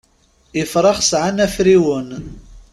Ifrax 0.61 0.99
sεan 1.09 1.37
afriwen. 1.45 2.09